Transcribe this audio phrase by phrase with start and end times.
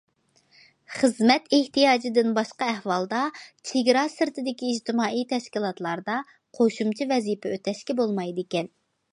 [0.93, 3.19] خىزمەت ئېھتىياجىدىن باشقا ئەھۋالدا،
[3.71, 6.19] چېگرا سىرتىدىكى ئىجتىمائىي تەشكىلاتلاردا
[6.61, 8.77] قوشۇمچە ۋەزىپە ئۆتەشكە بولمايدىكەن.